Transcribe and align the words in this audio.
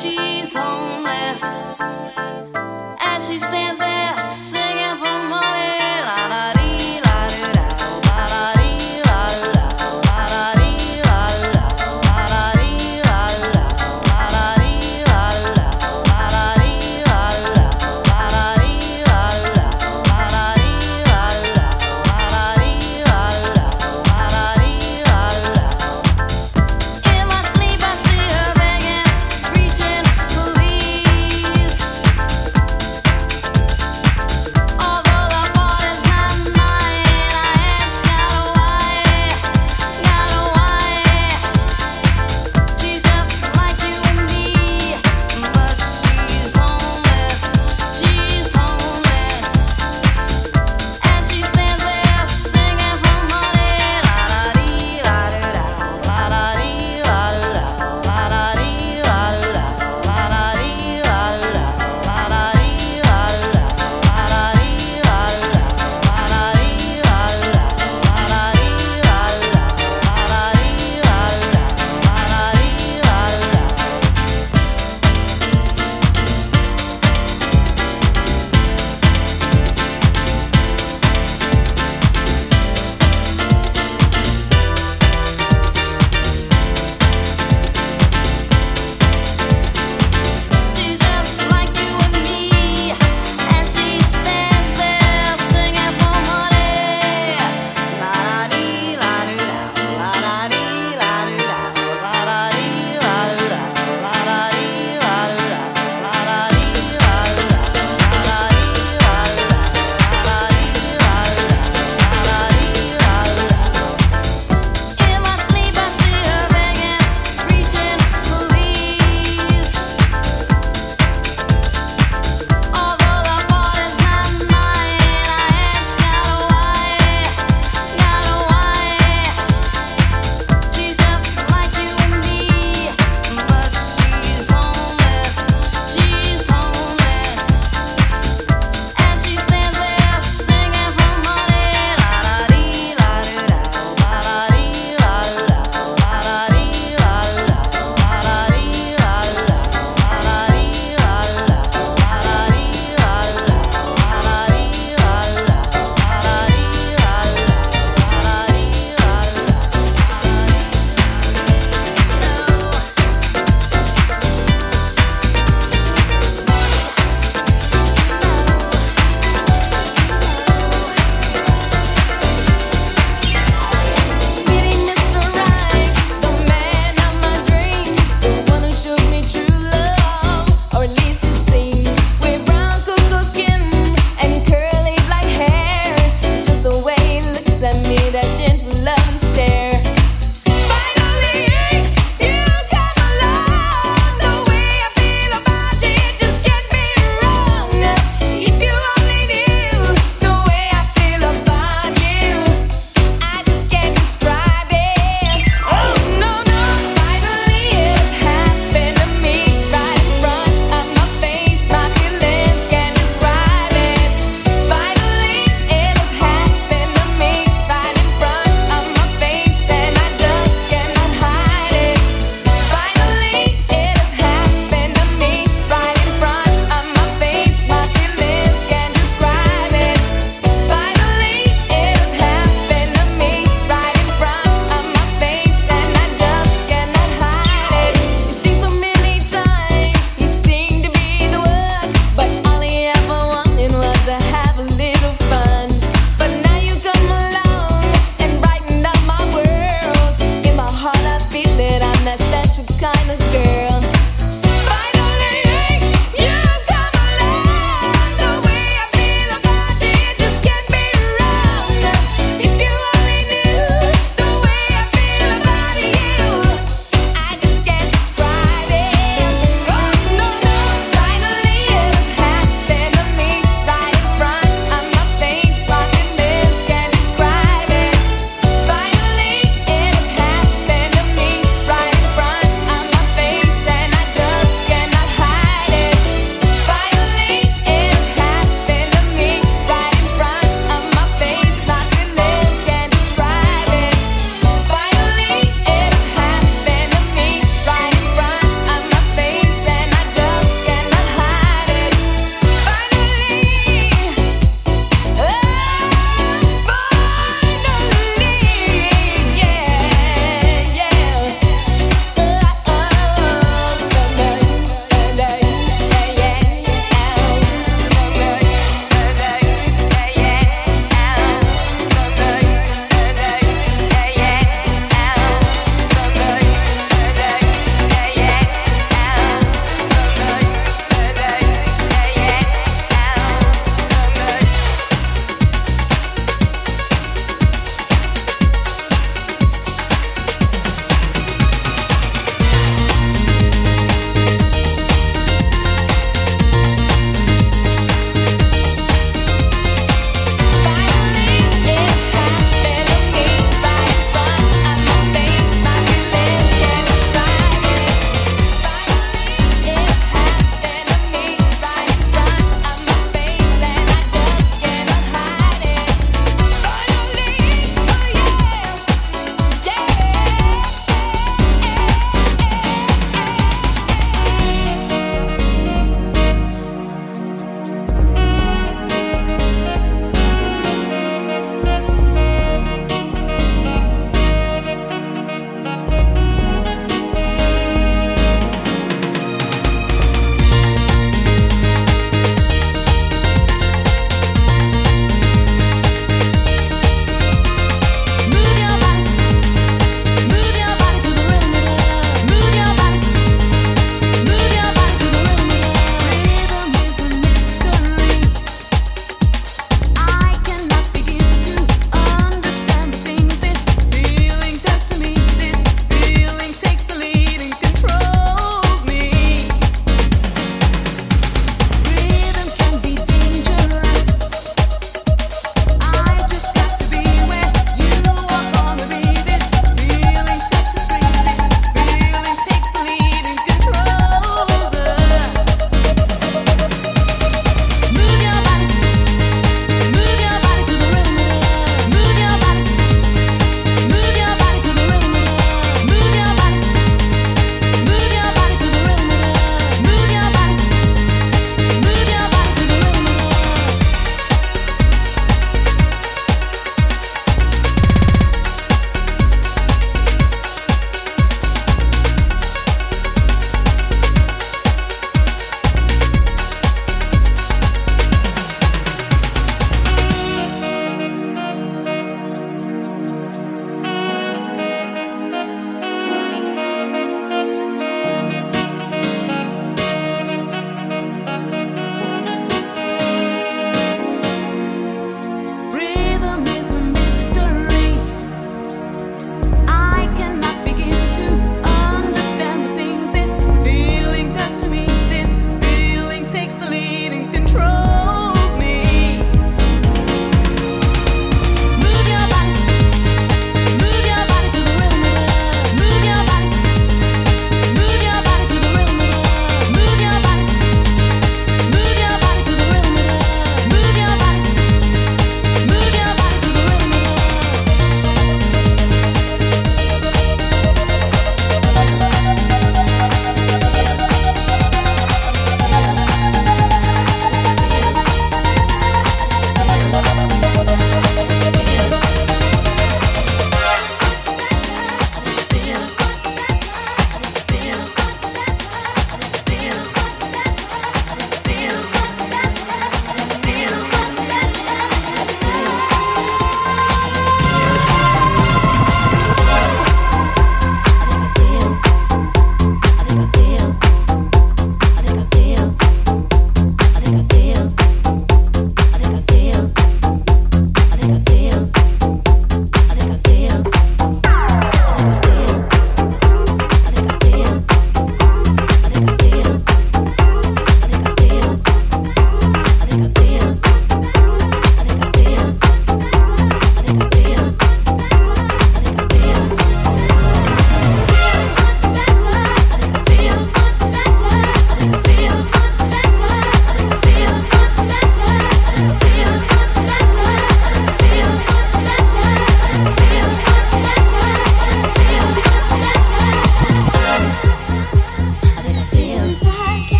she's 0.00 0.54
homeless. 0.54 1.42
As 3.00 3.28
she 3.28 3.38
stands 3.38 3.78
there, 3.78 4.57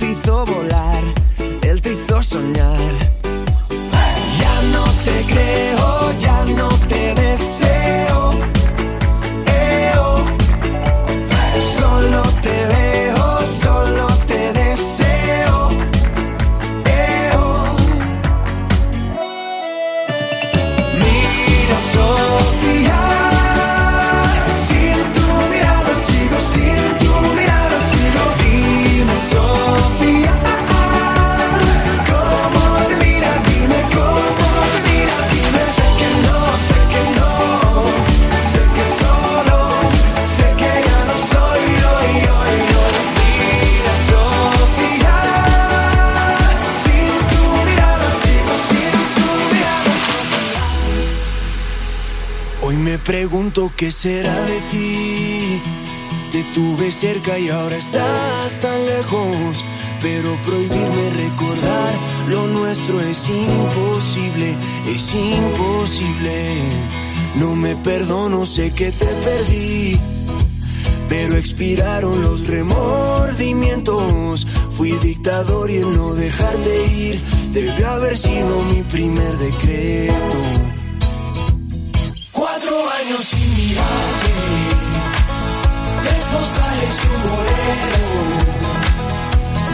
te 0.00 0.12
hizo 0.12 0.46
volar, 0.46 1.04
él 1.62 1.80
te 1.82 1.92
hizo 1.92 2.22
soñar. 2.22 2.99
Será 54.00 54.44
de 54.46 54.60
ti. 54.72 55.60
Te 56.30 56.42
tuve 56.54 56.90
cerca 56.90 57.38
y 57.38 57.50
ahora 57.50 57.76
estás 57.76 58.58
tan 58.60 58.86
lejos. 58.86 59.62
Pero 60.00 60.40
prohibirme 60.46 61.10
recordar 61.10 61.94
lo 62.26 62.46
nuestro 62.46 62.98
es 63.02 63.28
imposible, 63.28 64.56
es 64.86 65.14
imposible. 65.14 66.32
No 67.36 67.54
me 67.54 67.76
perdono, 67.76 68.46
sé 68.46 68.72
que 68.72 68.90
te 68.90 69.08
perdí. 69.26 70.00
Pero 71.10 71.36
expiraron 71.36 72.22
los 72.22 72.46
remordimientos. 72.46 74.46
Fui 74.70 74.92
dictador 74.92 75.70
y 75.70 75.76
el 75.76 75.94
no 75.94 76.14
dejarte 76.14 76.86
ir 76.86 77.22
debe 77.52 77.84
haber 77.84 78.16
sido 78.16 78.62
mi 78.62 78.82
primer 78.82 79.36
decreto. 79.36 80.79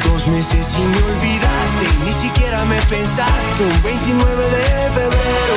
Dos 0.04 0.26
meses 0.28 0.78
y 0.78 0.82
me 0.82 1.02
olvidaste, 1.10 1.86
ni 2.04 2.12
siquiera 2.12 2.64
me 2.64 2.80
pensaste. 2.82 3.64
Un 3.64 3.82
29 3.82 4.44
de 4.44 4.90
febrero, 4.98 5.56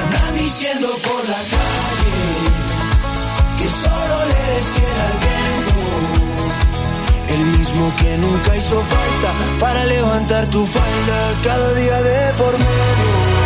andan 0.00 0.34
diciendo 0.38 0.88
por 1.02 1.28
la 1.28 1.42
calle 1.54 2.18
que 3.58 3.68
solo 3.70 4.24
le 4.28 4.36
eres 4.46 4.66
fiel 4.74 5.00
al 5.08 5.16
viento. 5.26 5.48
El 7.28 7.42
mismo 7.58 7.92
que 7.96 8.18
nunca 8.18 8.56
hizo 8.56 8.82
falta 8.82 9.30
para 9.60 9.84
levantar 9.84 10.46
tu 10.46 10.64
falda 10.66 11.34
cada 11.42 11.74
día 11.74 12.02
de 12.02 12.32
por 12.34 12.52
medio. 12.52 13.37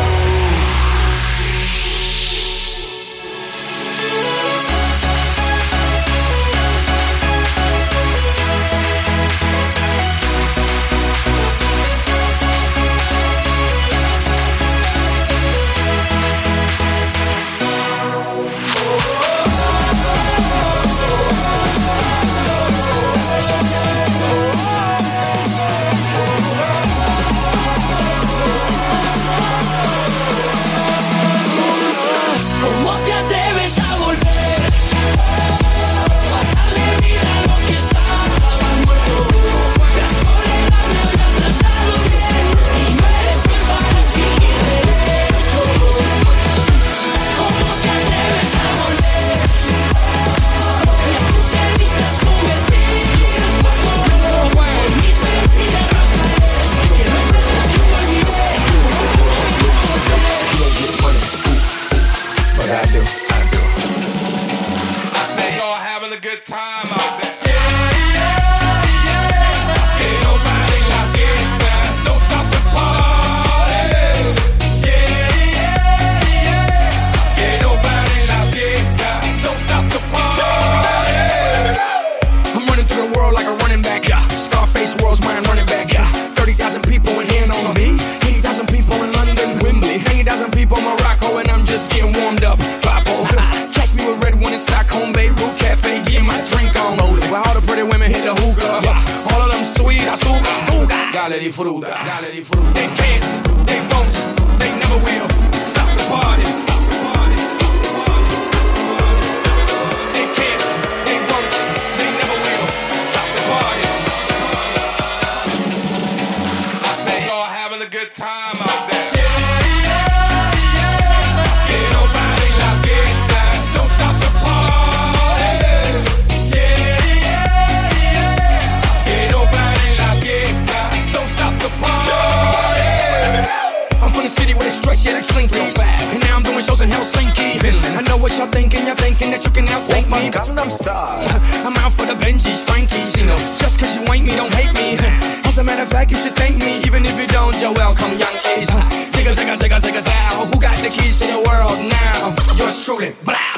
I'm 136.83 136.91
in 136.91 136.95
Helsinki. 136.99 137.63
I 137.95 138.03
know 138.03 138.17
what 138.17 138.37
y'all 138.37 138.49
thinking, 138.49 138.85
you're 138.87 138.99
thinking 138.99 139.31
that 139.31 139.45
you 139.45 139.53
can 139.53 139.67
outthink 139.71 140.11
me. 140.11 140.35
Gangnam 140.35 140.67
Style. 140.67 141.23
I'm 141.67 141.77
out 141.79 141.93
for 141.95 142.07
the 142.07 142.19
Benjis, 142.19 142.67
Frankies. 142.67 143.15
You 143.17 143.27
know, 143.27 143.39
just 143.39 143.79
cause 143.79 143.95
you 143.95 144.03
ain't 144.11 144.27
me, 144.27 144.35
don't 144.35 144.53
hate 144.53 144.75
me. 144.75 144.99
As 145.47 145.59
a 145.59 145.63
matter 145.63 145.83
of 145.83 145.91
fact, 145.91 146.11
you 146.11 146.17
should 146.17 146.35
thank 146.35 146.59
me. 146.59 146.83
Even 146.83 147.07
if 147.07 147.15
you 147.21 147.29
don't, 147.29 147.55
you're 147.63 147.73
welcome, 147.73 148.19
Yankees. 148.19 148.67
Digga, 149.15 149.31
zigga, 149.31 149.55
zigga, 149.55 149.79
zigga, 149.79 150.03
zow. 150.03 150.51
Who 150.51 150.59
got 150.59 150.75
the 150.83 150.91
keys 150.91 151.21
to 151.21 151.27
the 151.31 151.39
world 151.47 151.79
now? 151.87 152.35
Yours 152.59 152.85
truly. 152.85 153.15
Blah, 153.23 153.52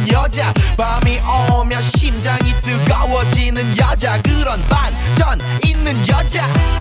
있는 0.00 0.08
여자. 0.08 0.52
밤이 0.76 1.20
오면 1.52 1.82
심장이 1.82 2.54
뜨거워지는 2.62 3.76
여자. 3.78 4.20
그런 4.22 4.60
반전 4.68 5.38
있는 5.64 5.96
여자. 6.08 6.79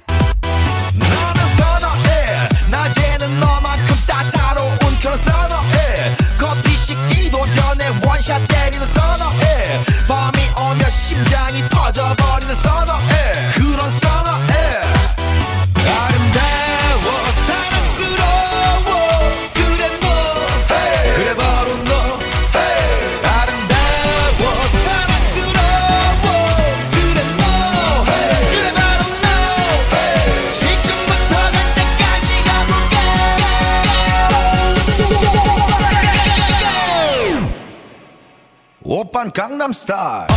Gangnam 39.33 39.73
Style. 39.73 40.27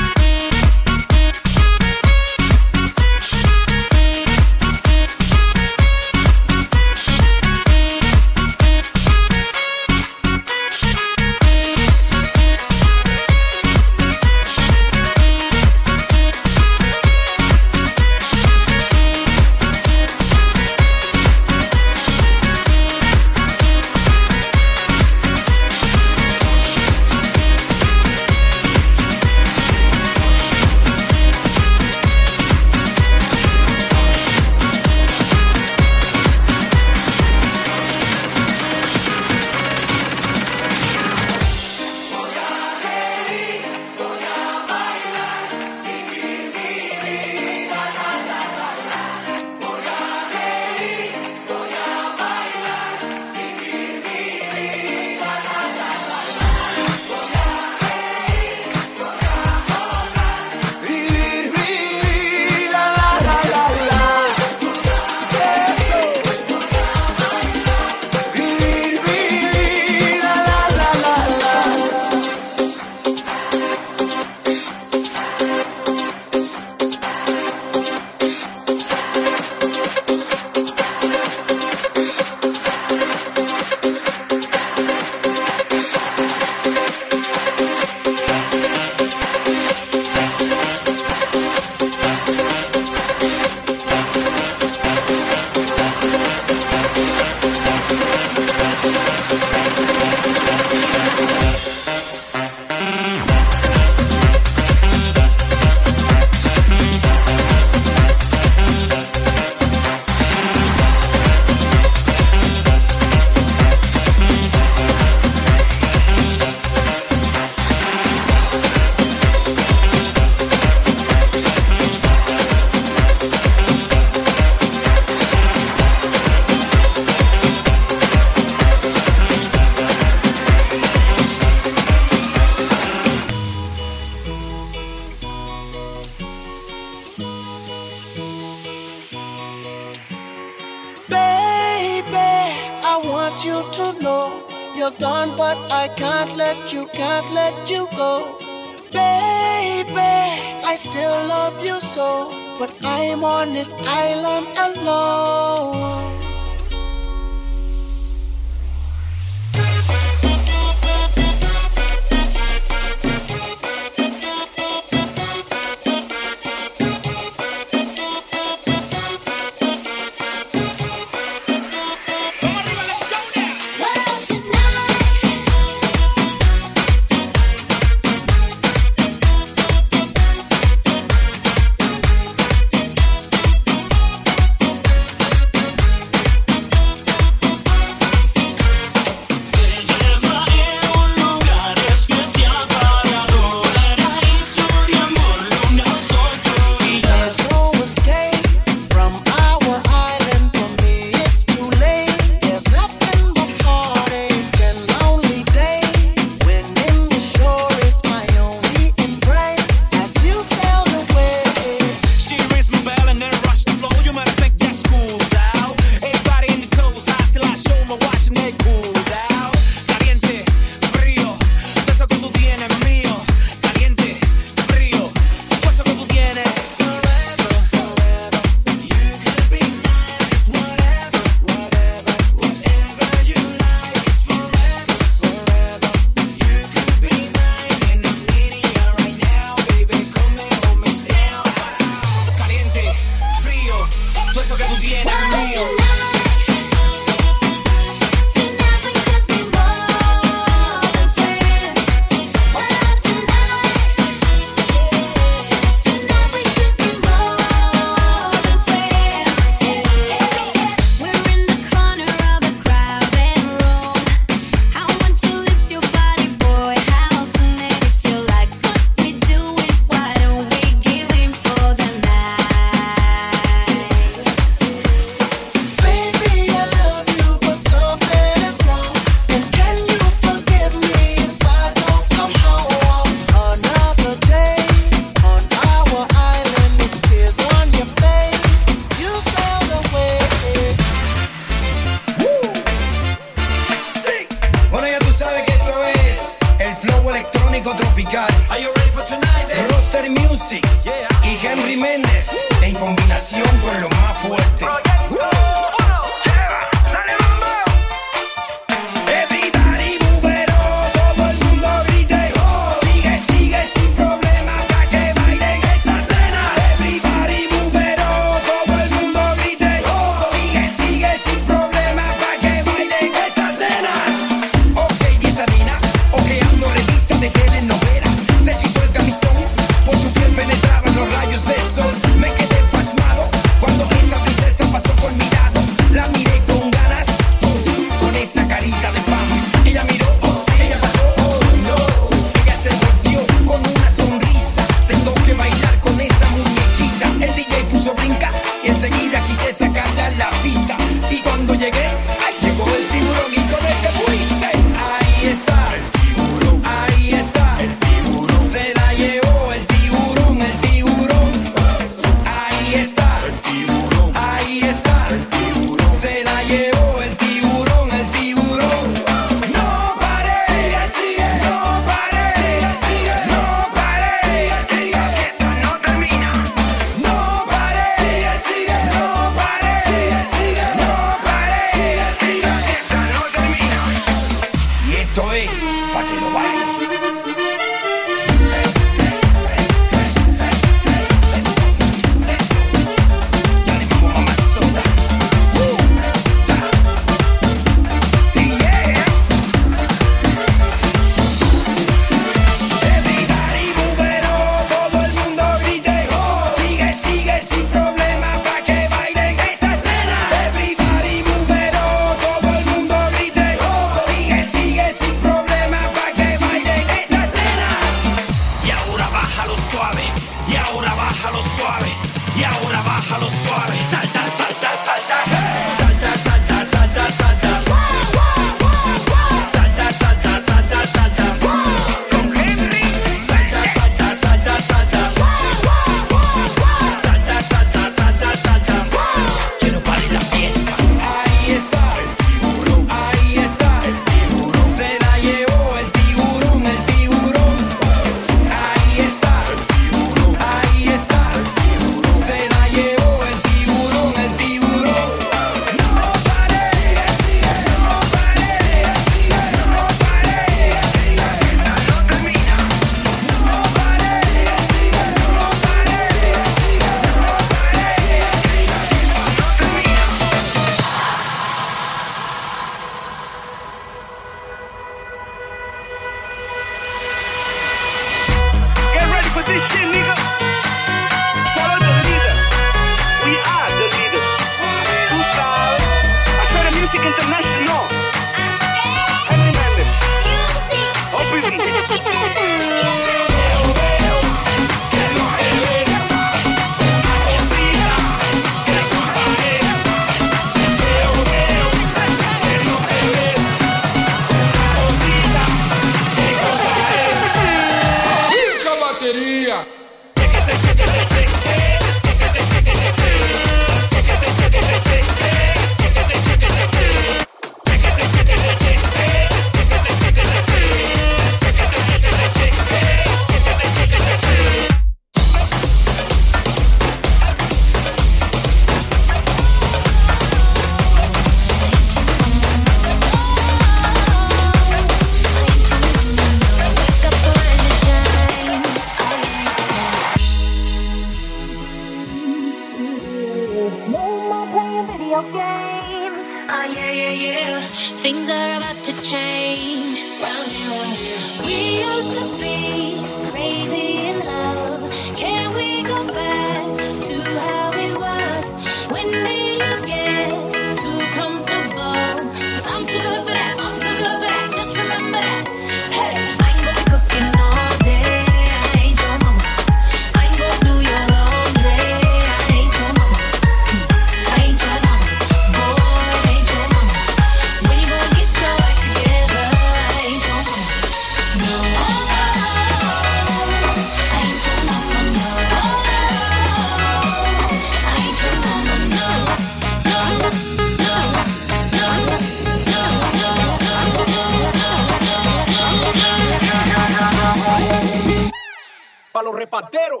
para 599.14 599.26
los 599.26 599.36
reparteros. 599.36 600.00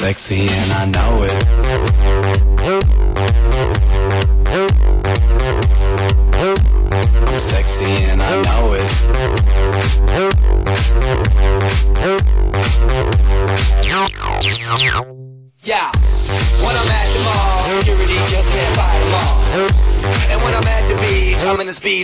sexy 0.00 0.48
and 0.48 0.72
I 0.72 0.84
know 0.86 1.24
it. 1.24 1.89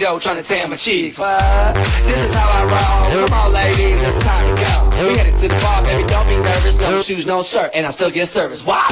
yo, 0.06 0.18
trying 0.20 0.36
to 0.36 0.42
tear 0.42 0.68
my 0.68 0.76
cheeks. 0.76 1.18
What? 1.18 1.74
This 2.06 2.30
is 2.30 2.34
how 2.34 2.46
I 2.46 2.62
roll. 2.62 3.26
Come 3.26 3.34
on, 3.34 3.52
ladies, 3.52 3.98
it's 4.06 4.22
time 4.22 4.46
to 4.46 4.54
go. 4.54 4.72
We 5.02 5.18
headed 5.18 5.34
to 5.42 5.48
the 5.50 5.58
bar, 5.58 5.82
baby, 5.82 6.06
don't 6.06 6.28
be 6.30 6.38
nervous. 6.38 6.78
No 6.78 6.96
shoes, 7.02 7.26
no 7.26 7.42
shirt, 7.42 7.70
and 7.74 7.84
I 7.84 7.90
still 7.90 8.10
get 8.10 8.26
service. 8.28 8.64
Watch. 8.64 8.86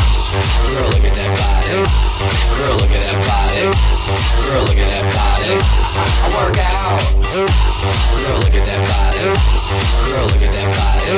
Girl, 0.75 0.91
look 0.91 1.07
at 1.07 1.15
that 1.15 1.31
body. 1.39 1.87
Girl, 2.59 2.75
look 2.83 2.91
at 2.91 3.03
that 3.07 3.19
body. 3.31 3.63
Girl, 4.43 4.65
look 4.67 4.81
at 4.83 4.91
that 4.91 5.07
body. 5.15 5.55
I 5.95 6.29
work 6.35 6.59
out. 6.59 6.99
Girl, 7.31 8.39
look 8.43 8.55
at 8.59 8.67
that 8.67 8.83
body. 8.91 9.23
Girl, 10.11 10.27
look 10.27 10.43
at 10.43 10.51
that 10.51 10.69
body. 10.75 11.15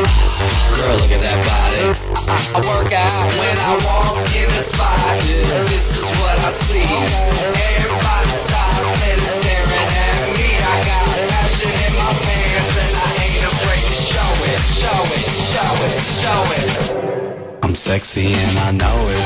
Girl, 0.77 0.97
look 1.01 1.13
at 1.17 1.23
that 1.25 1.39
body. 1.49 2.06
I 2.17 2.65
work 2.73 2.89
out 2.97 3.29
when 3.37 3.57
I 3.61 3.77
walk 3.85 4.17
in 4.33 4.49
the 4.49 4.65
spot. 4.65 5.21
This 5.69 6.01
is 6.01 6.09
what 6.17 6.33
I 6.41 6.51
see. 6.51 6.81
Everybody 6.81 8.33
stops 8.33 8.97
and 9.05 9.21
is 9.21 9.37
staring 9.37 9.85
at 9.85 10.33
me. 10.33 10.49
I 10.49 10.81
got 10.89 11.13
passion 11.29 11.69
in 11.69 11.93
my 11.93 12.09
pants 12.17 12.73
and 12.73 12.97
I 12.97 13.21
ain't 13.21 13.45
afraid 13.45 13.85
to 13.85 13.97
show 14.01 14.33
it, 14.49 14.65
show 14.65 14.97
it, 15.13 15.29
show 15.45 15.77
it, 15.85 15.93
show 16.09 16.41
it. 16.57 17.61
I'm 17.63 17.75
sexy 17.77 18.33
and 18.33 18.65
I 18.65 18.73
know 18.73 18.97
it. 18.97 19.21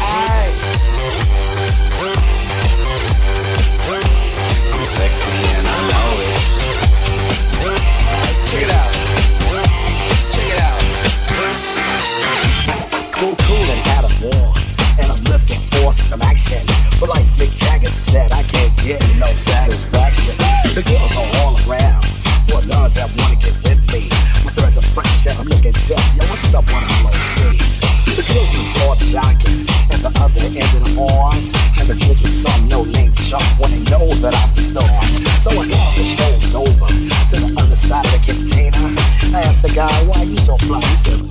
Aye. 0.00 0.48
I'm 4.72 4.84
sexy 4.96 5.28
and 5.44 5.66
I 5.68 5.76
know 5.92 6.24
it. 6.24 6.40
Check 8.48 8.64
it 8.64 8.72
out. 8.72 9.95
Cool, 13.12 13.34
cool 13.36 13.70
and 13.70 13.95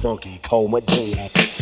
funky 0.06 0.38
coma 0.44 0.82
dance. 0.82 1.55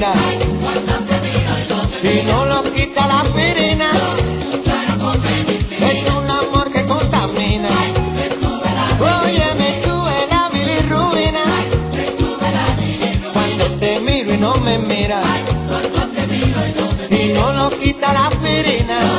mira 0.00 0.14
y 2.02 2.26
no 2.26 2.44
lo 2.46 2.62
quita 2.72 3.06
la 3.06 3.22
pirina. 3.34 3.90
Es 5.90 6.02
un 6.16 6.30
amor 6.30 6.72
que 6.72 6.86
contamina. 6.86 7.68
Oye, 8.98 9.44
me 9.58 9.82
sube 9.82 10.26
la 10.30 10.48
bilirrubina. 10.48 11.44
Cuando 13.32 13.64
te 13.78 14.00
miro 14.00 14.32
y 14.32 14.38
no 14.38 14.56
me 14.56 14.78
miras. 14.78 15.26
Y 17.10 17.32
no 17.34 17.52
lo 17.52 17.70
quita 17.70 18.12
la 18.12 18.30
pirina. 18.30 19.09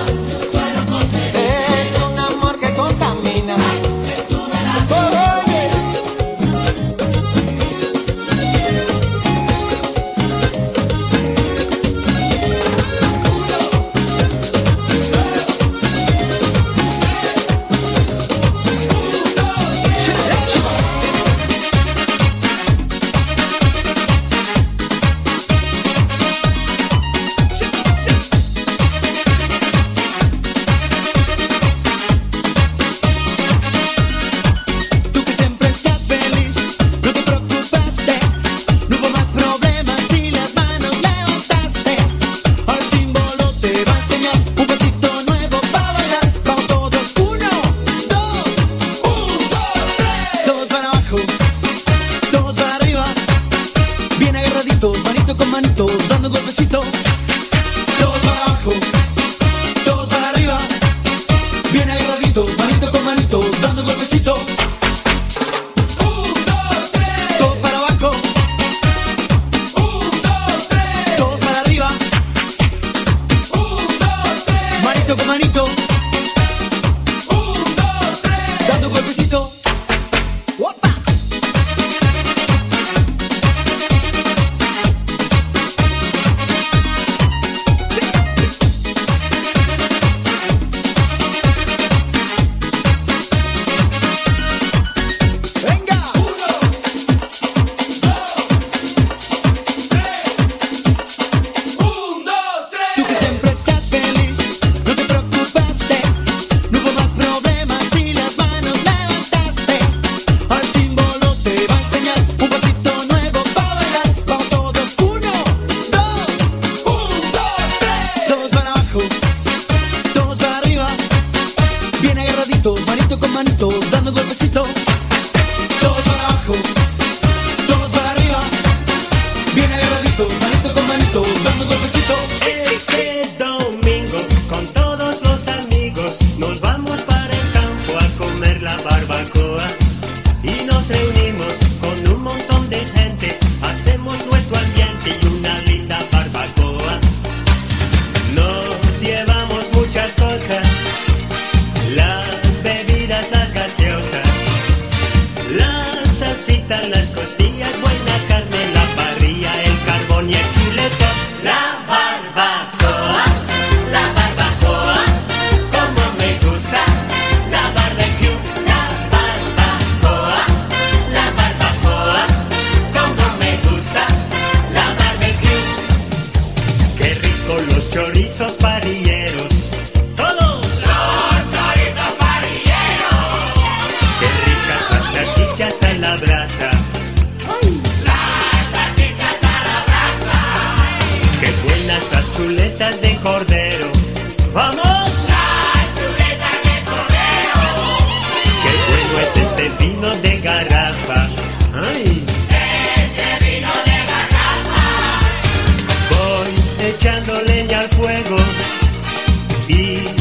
Y 209.71 210.20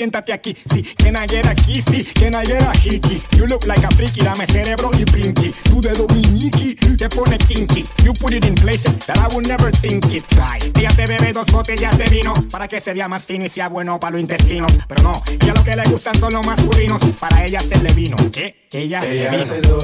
siéntate 0.00 0.32
aquí. 0.32 0.56
Sí, 0.72 0.82
can 0.96 1.14
I 1.14 1.26
get 1.28 1.46
a 1.46 1.54
kiss? 1.54 1.84
Sí, 1.84 2.04
can 2.14 2.34
I 2.34 2.46
get 2.46 2.62
a 2.62 2.72
hickey? 2.72 3.20
You 3.36 3.46
look 3.46 3.66
like 3.66 3.84
a 3.84 3.90
freaky, 3.90 4.22
dame 4.22 4.46
cerebro 4.46 4.90
y 4.98 5.04
brinqui. 5.04 5.52
Tu 5.64 5.82
dedo 5.82 6.06
niqui, 6.32 6.74
te 6.96 7.08
pone 7.10 7.36
kinky. 7.36 7.84
You 8.02 8.14
put 8.14 8.32
it 8.32 8.46
in 8.46 8.54
places 8.54 8.96
that 9.06 9.18
I 9.18 9.28
would 9.34 9.46
never 9.46 9.70
think 9.70 10.06
it. 10.06 10.24
Ay, 10.40 10.72
ella 10.74 10.90
se 10.90 11.06
bebe 11.06 11.34
dos 11.34 11.48
botellas 11.52 11.98
de 11.98 12.04
vino 12.04 12.32
para 12.50 12.66
que 12.66 12.80
se 12.80 12.94
vea 12.94 13.08
más 13.08 13.26
fino 13.26 13.44
y 13.44 13.50
sea 13.50 13.68
bueno 13.68 14.00
para 14.00 14.12
los 14.12 14.22
intestinos. 14.22 14.72
Pero 14.88 15.02
no, 15.02 15.22
ella 15.28 15.52
lo 15.54 15.62
que 15.62 15.76
le 15.76 15.82
gustan 15.90 16.14
son 16.14 16.32
los 16.32 16.46
masculinos. 16.46 17.02
Para 17.18 17.44
ella 17.44 17.60
se 17.60 17.76
le 17.82 17.92
vino. 17.92 18.16
¿Qué? 18.32 18.68
Que 18.70 18.84
ella, 18.84 19.02
ella 19.04 19.44
se 19.44 19.60
vino. 19.60 19.76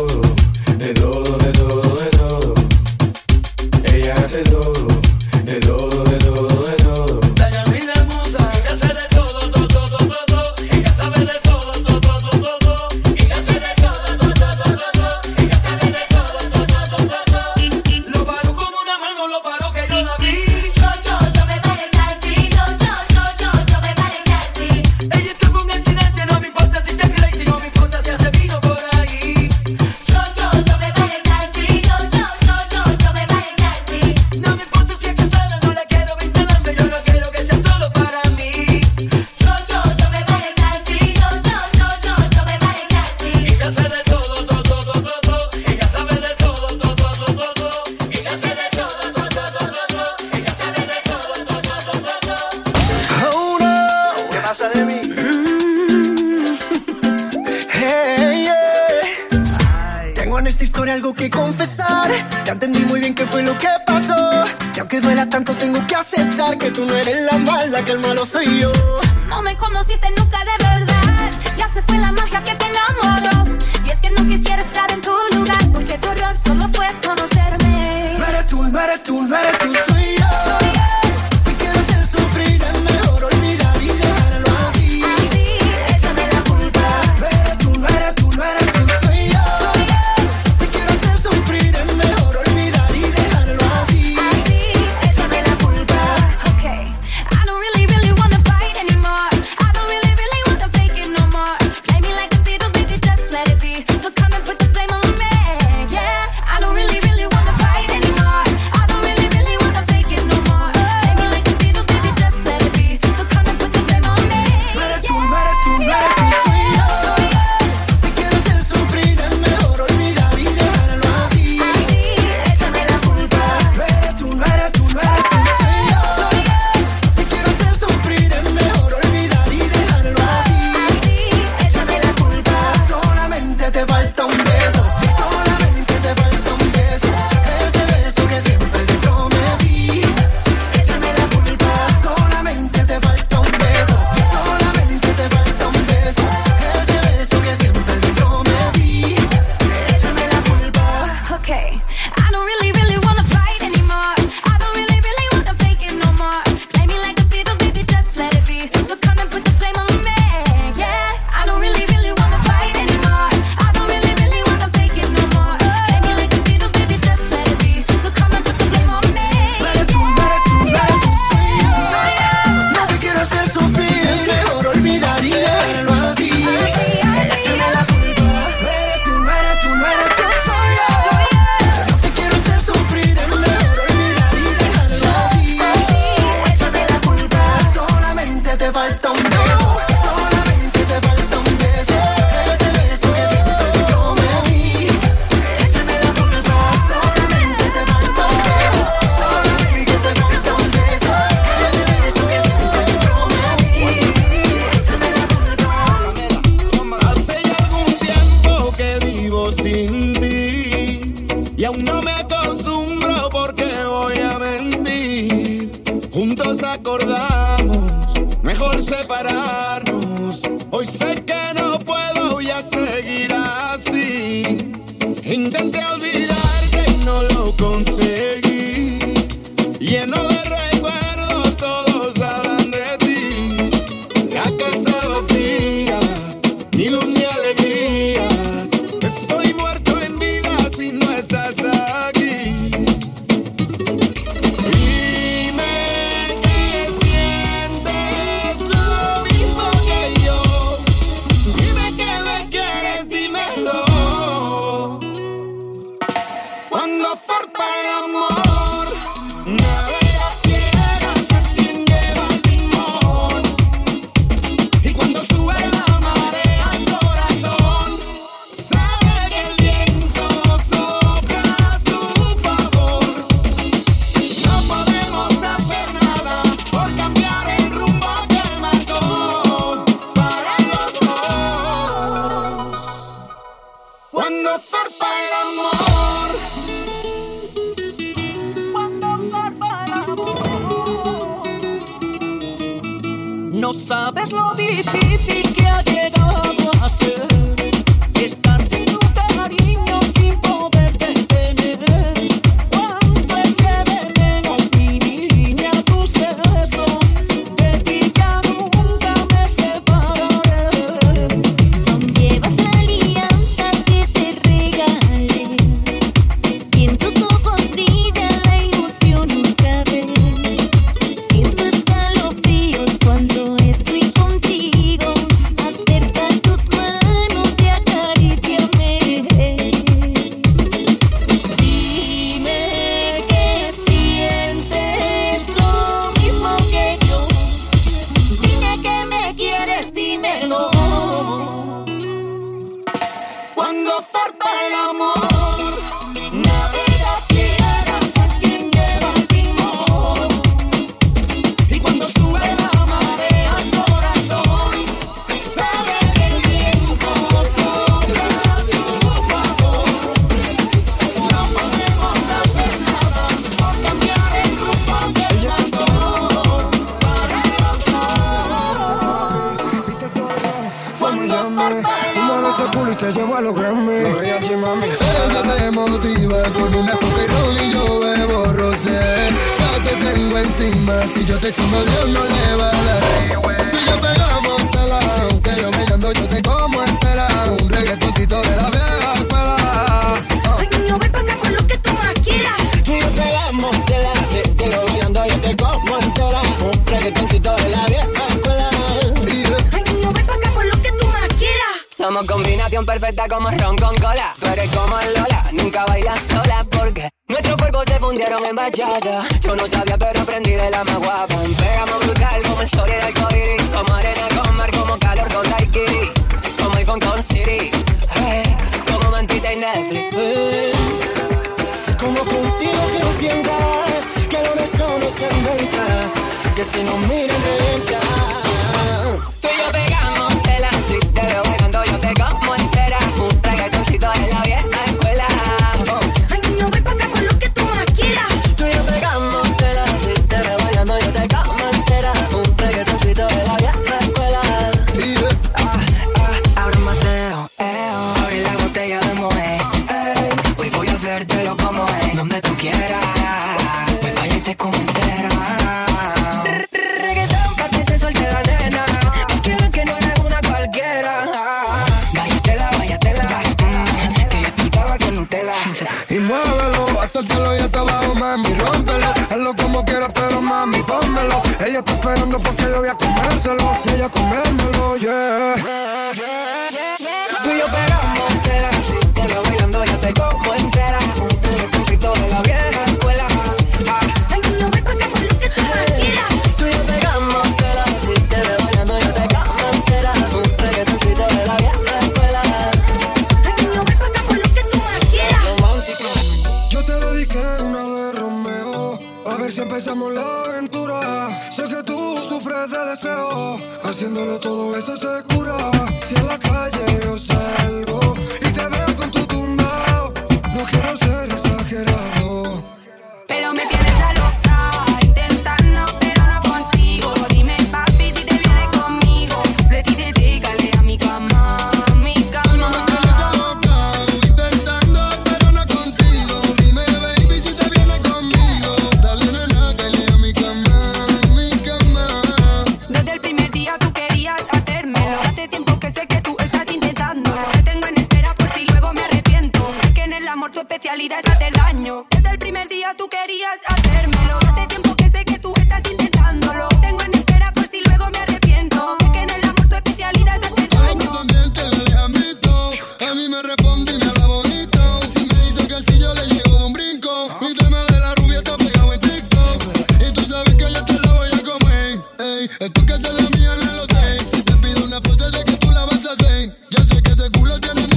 Sé 567.44 567.60
que 567.60 567.95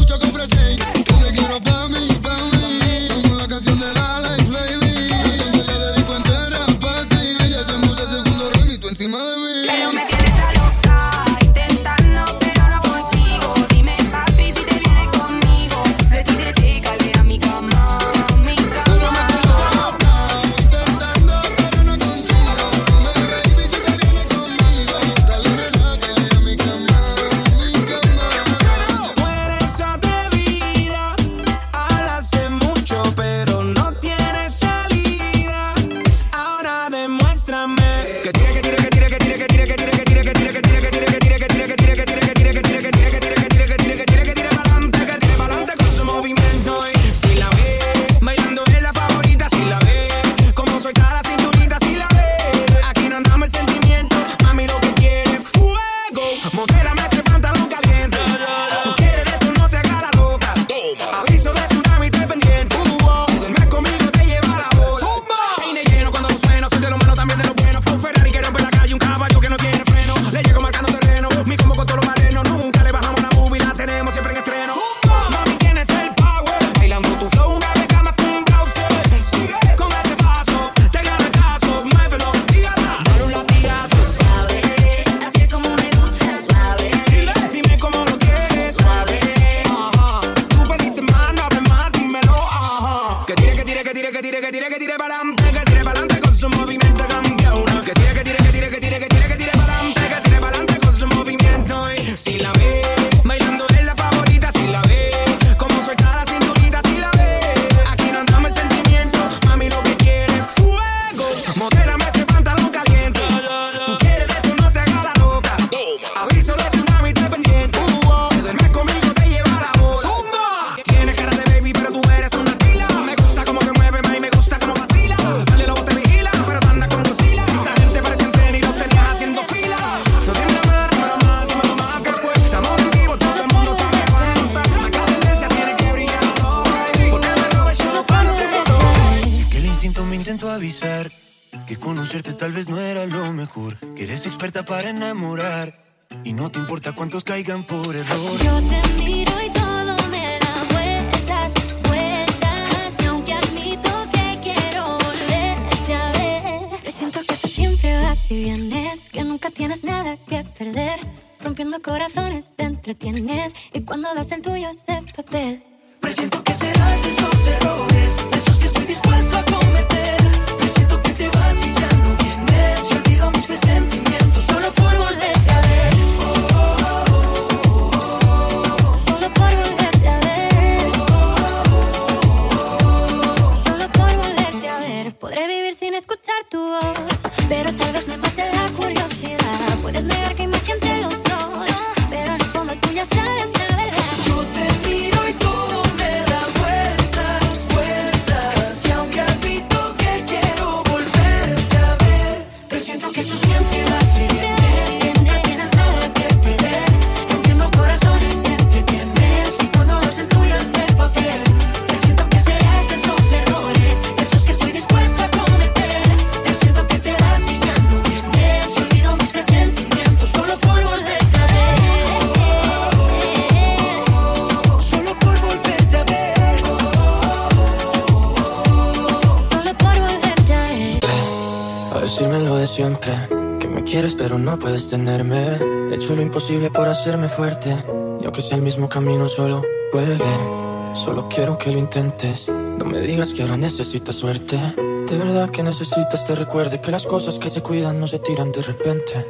pero 234.80 234.96
no 234.96 235.28
puedes 235.28 235.60
tenerme. 235.60 235.92
He 235.92 235.96
hecho 235.96 236.16
lo 236.16 236.22
imposible 236.22 236.72
por 236.72 236.88
hacerme 236.88 237.28
fuerte, 237.28 237.76
y 238.22 238.26
aunque 238.26 238.42
sea 238.42 238.58
el 238.58 238.64
mismo 238.64 238.88
camino 238.88 239.28
solo, 239.28 239.62
vuelve. 239.92 240.94
Solo 240.94 241.28
quiero 241.28 241.58
que 241.58 241.72
lo 241.72 241.80
intentes, 241.80 242.48
no 242.48 242.86
me 242.86 243.00
digas 243.00 243.34
que 243.34 243.42
ahora 243.42 243.58
necesitas 243.58 244.16
suerte. 244.16 244.58
De 244.78 245.18
verdad 245.18 245.50
que 245.50 245.64
necesitas 245.64 246.26
te 246.26 246.36
recuerde 246.36 246.80
que 246.82 246.92
las 246.92 247.06
cosas 247.06 247.40
que 247.40 247.50
se 247.50 247.62
cuidan 247.62 248.00
no 248.00 248.08
se 248.08 248.20
tiran 248.20 248.52
de 248.52 248.62
repente. 248.62 249.28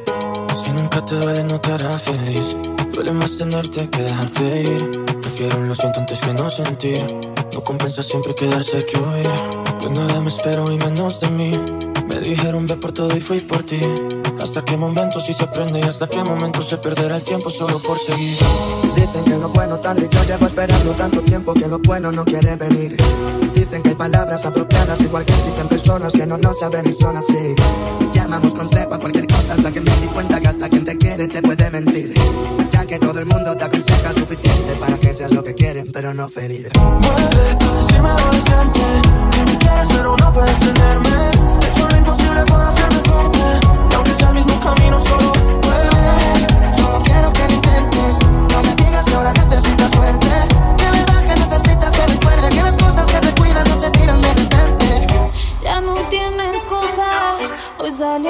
Si 0.64 0.72
nunca 0.72 1.04
te 1.04 1.16
duele 1.16 1.44
no 1.44 1.60
te 1.60 1.72
hará 1.72 1.98
feliz, 1.98 2.58
duele 2.92 3.12
más 3.12 3.38
tenerte 3.38 3.90
que 3.90 4.02
dejarte 4.02 4.62
ir. 4.62 5.06
Prefiero 5.22 5.58
un 5.58 5.68
lo 5.68 5.76
siento 5.76 6.00
antes 6.00 6.20
que 6.20 6.34
no 6.34 6.50
sentir, 6.50 7.06
no 7.54 7.64
compensa 7.64 8.04
siempre 8.04 8.36
quedarse 8.36 8.86
que 8.86 8.98
huir. 8.98 9.30
Yo 9.82 9.90
nada 9.90 10.20
me 10.22 10.30
espero 10.30 10.72
y 10.72 10.78
menos 10.78 11.20
de 11.22 11.30
mí. 11.30 11.52
Me 12.08 12.20
dijeron 12.20 12.68
ve 12.68 12.76
por 12.76 12.92
todo 12.92 13.16
y 13.16 13.22
fui 13.22 13.40
por 13.40 13.64
ti. 13.64 13.80
Hasta 14.42 14.64
qué 14.64 14.78
momento 14.78 15.20
sí 15.20 15.34
se 15.34 15.44
aprende 15.44 15.80
y 15.80 15.84
hasta 15.84 16.08
qué 16.08 16.24
momento 16.24 16.62
se 16.62 16.78
perderá 16.78 17.18
el 17.18 17.24
tiempo 17.24 17.50
solo 17.50 17.78
por 17.80 18.00
seguir. 18.00 18.38
Dicen 18.96 19.26
que 19.26 19.38
lo 19.38 19.50
bueno 19.50 19.78
tarde 19.80 20.08
y 20.10 20.16
yo 20.16 20.24
llevo 20.24 20.48
esperando 20.48 20.92
tanto 20.94 21.22
tiempo 21.22 21.54
que 21.54 21.68
lo 21.68 21.80
bueno 21.80 22.12
no 22.12 22.24
quiere 22.24 22.56
venir. 22.56 22.98
Dicen 23.54 23.84
que 23.84 23.90
hay 23.90 23.96
palabras 23.96 24.46
apropiadas, 24.46 25.00
igual 25.02 25.26
que 25.26 25.34
existen 25.34 25.68
personas 25.68 26.14
que 26.14 26.26
no 26.26 26.38
nos 26.38 26.58
saben 26.58 26.88
y 26.88 26.94
son 26.94 27.18
así. 27.18 27.56
Llamamos 28.14 28.54
consejo 28.54 28.94
a 28.94 29.00
cualquier 29.00 29.28
cosa 29.28 29.54
hasta 29.54 29.72
que 29.72 29.82
me 29.82 29.92
di 29.98 30.08
cuenta 30.08 30.40
que 30.40 30.48
hasta 30.48 30.70
quien 30.70 30.86
te 30.86 30.98
quiere 30.98 31.28
te 31.28 31.42
puede 31.42 31.70
mentir. 31.70 32.14
Ya 32.72 32.86
que 32.86 32.98
todo 32.98 33.20
el 33.20 33.26
mundo 33.26 33.56
te 33.58 33.66
aconseja 33.66 34.14
suficiente 34.14 34.74
para 34.80 34.98
que 34.98 35.14
seas 35.14 35.32
lo 35.32 35.44
que 35.44 35.54
quieren, 35.54 35.92
pero 35.92 36.14
no 36.14 36.30
ferir. 36.30 36.70
Vuelve 36.74 37.10
a 37.12 37.76
decirme 37.76 38.10
siempre 38.46 38.82
Que 39.32 39.52
me 39.52 39.58
quieres 39.58 39.88
pero 39.90 40.16
no 40.18 40.34
puedes 40.34 40.60
tenerme 40.60 41.10
He 41.62 41.70
hecho 41.70 41.88
lo 41.90 41.98
imposible 41.98 42.46
por 42.46 42.62
hacerme 42.62 42.79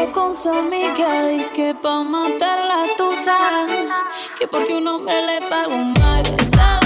Con 0.08 0.34
su 0.34 0.50
amiga. 0.50 1.28
Dice 1.28 1.52
que 1.54 1.76
pa' 1.76 2.04
matar 2.04 2.66
la 2.66 2.86
tusa. 2.96 3.38
Que 4.40 4.48
porque 4.48 4.78
un 4.78 4.88
hombre 4.88 5.14
le 5.26 5.42
paga 5.48 5.68
un 5.68 5.94
mal. 5.94 6.79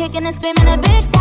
Kicking 0.00 0.24
and 0.24 0.34
screaming 0.34 0.66
a 0.66 0.78
big 0.78 1.19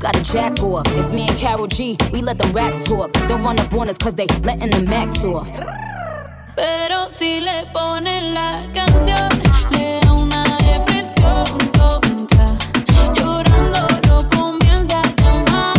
gotta 0.00 0.22
jack 0.22 0.62
off. 0.62 0.86
It's 0.96 1.10
me 1.10 1.28
and 1.28 1.36
Carol 1.36 1.66
G. 1.66 1.96
We 2.12 2.22
let 2.22 2.38
the 2.38 2.48
racks 2.52 2.88
talk. 2.88 3.12
Don't 3.28 3.42
run 3.42 3.58
up 3.58 3.72
on 3.74 3.88
us 3.88 3.98
cause 3.98 4.14
they 4.14 4.26
letting 4.42 4.70
the 4.70 4.82
max 4.88 5.24
off. 5.24 5.50
Pero 6.56 7.10
si 7.10 7.40
le 7.40 7.66
ponen 7.72 8.34
la 8.34 8.66
canción, 8.74 9.28
le 9.72 10.00
da 10.00 10.12
una 10.12 10.44
depresión 10.64 11.44
tonta. 11.72 12.56
Llorando 13.14 13.86
lo 14.08 14.28
comienza 14.30 15.00
a 15.00 15.02
llamar, 15.22 15.76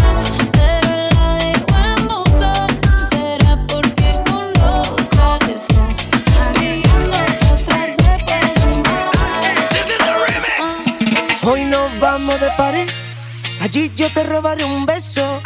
pero 0.51 0.89
la 1.17 1.27
dejó 1.43 1.77
en 1.89 2.07
buzón. 2.07 2.67
Será 3.09 3.57
porque 3.67 4.09
con 4.25 4.49
otra 4.61 5.37
está 5.49 6.51
viviendo 6.59 7.17
que 7.39 7.47
otra 7.53 7.85
se 7.85 8.11
puede 8.25 8.63
amar. 8.73 9.43
Hoy 11.43 11.63
nos 11.65 11.99
vamos 11.99 12.39
de 12.39 12.49
party. 12.57 12.90
Allí 13.71 13.89
yo 13.95 14.11
te 14.11 14.25
robaré 14.25 14.65
un 14.65 14.85
beso. 14.85 15.41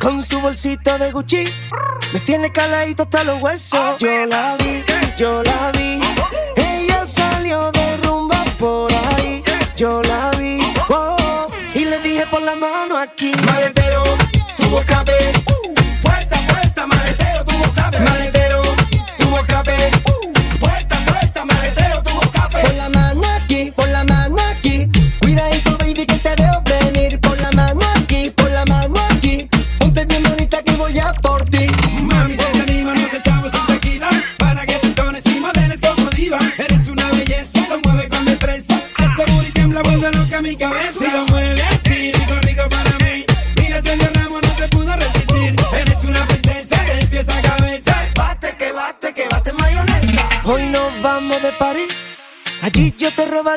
Con 0.00 0.24
su 0.24 0.40
bolsito 0.40 0.98
de 0.98 1.12
Gucci. 1.12 1.44
Me 2.12 2.18
tiene 2.18 2.50
caladito 2.50 3.04
hasta 3.04 3.22
los 3.22 3.40
huesos. 3.40 3.96
Yo 4.00 4.26
la 4.26 4.56
vi, 4.56 4.82
yo 5.16 5.40
la 5.44 5.70
vi. 5.70 6.00
Ella 6.56 7.06
salió 7.06 7.70
de 7.70 7.96
rumba 7.98 8.44
por 8.58 8.90
ahí. 8.92 9.44
Yo 9.76 10.02
la 10.02 10.32
vi. 10.32 10.58
oh, 10.88 11.46
y 11.72 11.84
le 11.84 12.00
dije 12.00 12.26
por 12.26 12.42
la 12.42 12.56
mano 12.56 12.98
aquí. 12.98 13.30
Maletero, 13.46 14.02
tuvo 14.56 14.80
escape. 14.80 15.12
Puerta, 15.12 15.39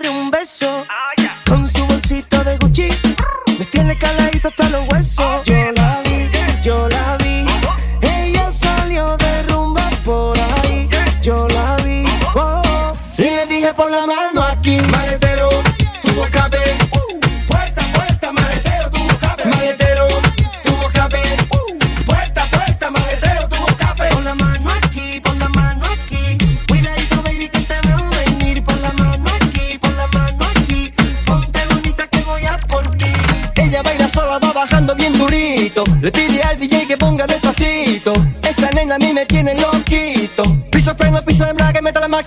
un 0.02 0.32
beso. 0.32 0.86
Ah, 0.90 1.41
Con 1.48 1.68
su 1.68 1.86
bolsito 1.86 2.44
de 2.44 2.57
Gucci, 2.57 2.88
me 3.60 3.65
tiene 3.65 3.95
caladito 3.98 4.48
hasta 4.48 4.70
los 4.70 4.88
huesos. 4.91 5.20
Ah, 5.20 5.41
yo 5.45 5.72
la 5.72 6.02
vi, 6.06 6.30
yo 6.64 6.90
la 6.90 7.18
vi. 7.18 7.45
Ella 8.02 8.52
salió 8.52 9.15
de 9.18 9.44
rumba 9.44 9.88
por 10.03 10.36
ahí. 10.40 10.90
Yo 11.22 11.48
la 11.49 11.78
vi. 11.86 12.03
Uh-huh. 12.06 12.40
Oh, 12.41 12.61
oh. 12.65 12.91
Y 13.20 13.24
le 13.24 13.45
dije 13.45 13.74
por 13.76 13.91
la 13.91 14.07
mano 14.07 14.41
aquí. 14.41 14.78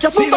like 0.04 0.32
a. 0.32 0.35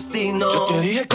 destino. 0.00 0.50
Yo 0.50 0.64
te 0.64 0.80
dije 0.80 1.06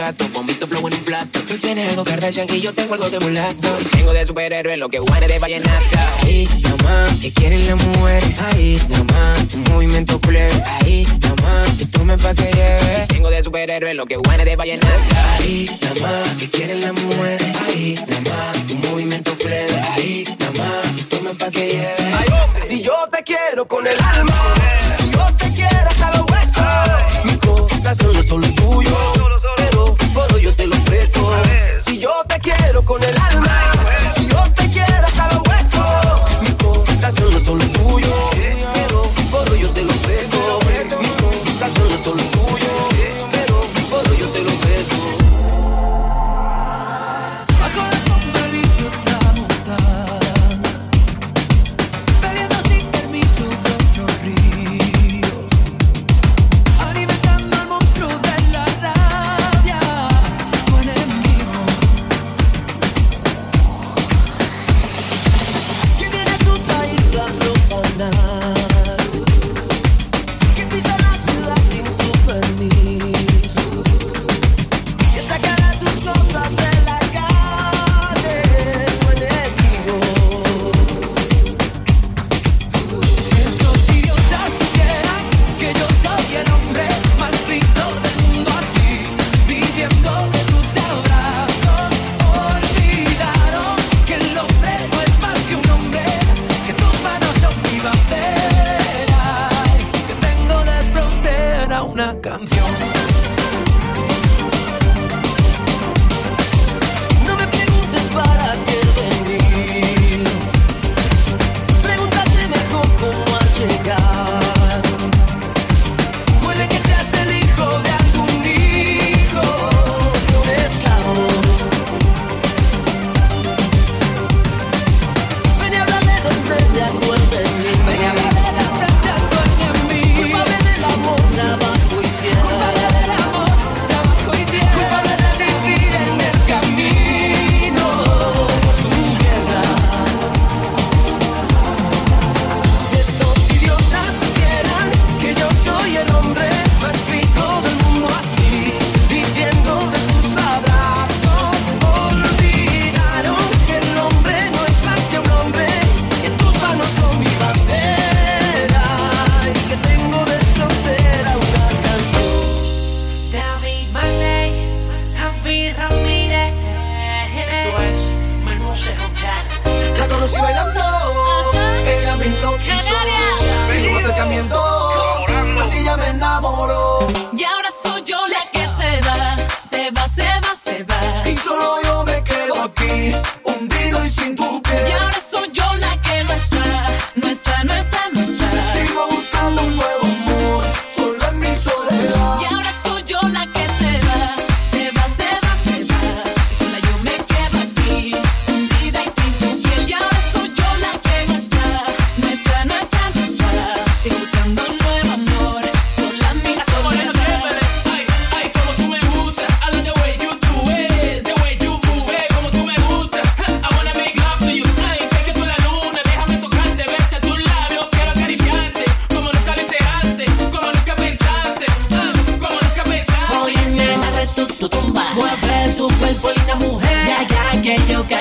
gato. 0.00 0.32
Con 0.32 0.46
tu 0.46 0.66
flow 0.66 0.88
en 0.88 0.94
un 0.94 1.00
plato. 1.00 1.40
Tú 1.46 1.56
tienes 1.58 1.88
algo 1.90 2.04
Kardashian 2.04 2.46
y 2.50 2.60
yo 2.60 2.72
tengo 2.72 2.94
algo 2.94 3.08
de 3.10 3.20
mulato. 3.20 3.68
Tengo 3.92 4.12
de 4.12 4.26
superhéroe 4.26 4.76
lo 4.76 4.88
que 4.88 4.98
guane 4.98 5.28
de 5.28 5.38
vallenata. 5.38 6.00
Ahí 6.22 6.48
nomás, 6.62 7.14
que 7.20 7.32
quieren 7.32 7.66
la 7.66 7.76
mujer. 7.76 8.22
Ahí 8.46 8.80
nomás, 8.88 9.54
un 9.54 9.62
movimiento 9.64 10.18
plebe. 10.20 10.62
Ahí 10.80 11.06
nomás, 11.20 11.68
que 11.78 11.86
tomen 11.86 12.18
pa' 12.18 12.34
que 12.34 12.50
lleve. 12.50 13.06
Tengo 13.08 13.30
de 13.30 13.44
superhéroe 13.44 13.94
lo 13.94 14.06
que 14.06 14.16
guane 14.16 14.44
de 14.44 14.56
vallenata. 14.56 15.36
Ahí 15.38 15.70
nomás, 15.82 16.28
que 16.38 16.48
quieren 16.48 16.80
la 16.80 16.92
mujer. 16.92 17.38
Ahí 17.66 17.94
nomás, 18.08 18.72
un 18.72 18.80
movimiento 18.90 19.36
plebe. 19.36 19.80
Ahí 19.92 20.24
nomás, 20.38 20.86
que 20.96 21.04
tomen 21.04 21.36
pa' 21.36 21.50
que 21.50 21.66
lleve. 21.66 22.14
Ay, 22.18 22.28
hombre, 22.42 22.62
si 22.66 22.80
yo 22.80 22.94
te 23.12 23.22
quiero 23.22 23.68
con 23.68 23.86
el 23.86 23.98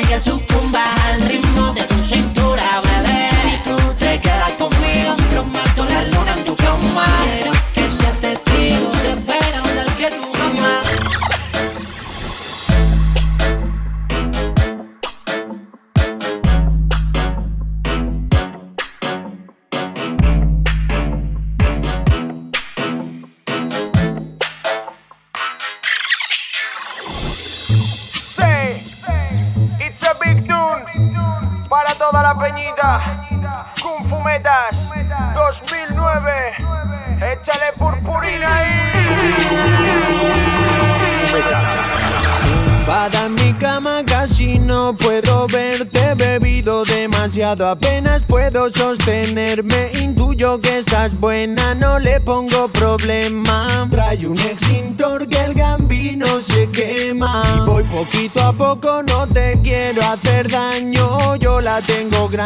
que 0.10 0.18
su 0.18 0.49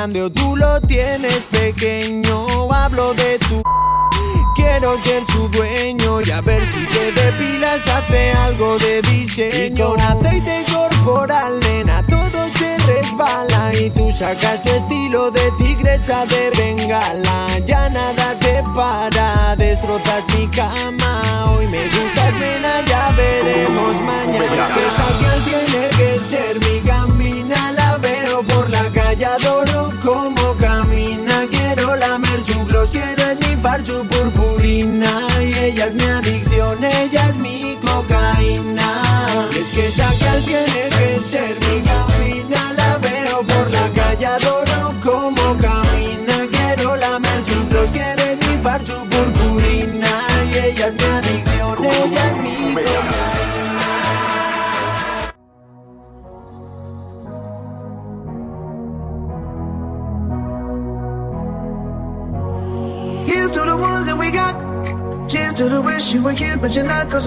grande 0.04 0.22
o 0.22 0.30
tú 0.30 0.58
lo 0.58 0.82
tienes 0.82 1.44
pequeño. 1.50 2.46
Hablo 2.74 3.14
de 3.14 3.40
tu. 3.40 3.62
Quiero 4.56 5.02
ser 5.02 5.24
su 5.26 5.48
dueño 5.48 6.22
y 6.22 6.32
a 6.32 6.42
ver 6.42 6.66
si 6.66 6.86
te 6.88 7.12
depilas, 7.12 7.88
hace 7.88 8.32
algo 8.34 8.78
de 8.80 9.02
diseño. 9.02 9.76
Y 9.76 9.88
con 9.88 10.02
aceite 10.02 10.66
corporal, 10.72 11.60
nena, 11.62 12.06
todo 12.08 12.44
se 12.58 12.78
resbala. 12.80 13.74
Y 13.76 13.90
tú 13.92 14.12
sacas 14.12 14.62
tu 14.62 14.72
estilo 14.72 15.32
de 15.32 15.52
tigresa 15.52 16.26
de 16.26 16.52
bengala. 16.58 17.60
Ya 17.66 17.90
nada 17.90 18.38
te 18.40 18.62
para, 18.76 19.56
destrozas 19.56 20.24
mi 20.36 20.48
cama. 20.50 21.33
tiene 40.46 40.93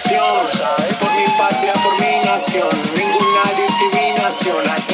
Por 0.00 1.12
mi 1.16 1.24
patria, 1.36 1.72
por 1.82 1.92
mi 2.00 2.24
nación, 2.24 2.68
ninguna 2.94 3.42
discriminación. 3.56 4.87